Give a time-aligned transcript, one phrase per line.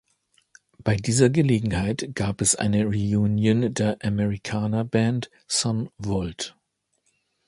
[0.79, 6.55] Bei dieser Gelegenheit gab es eine Reunion der Americana-Band Son Volt.